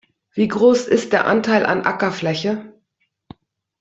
Wie 0.33 0.47
groß 0.47 0.87
ist 0.87 1.13
der 1.13 1.27
Anteil 1.27 1.63
an 1.63 1.83
Ackerfläche? 1.85 2.73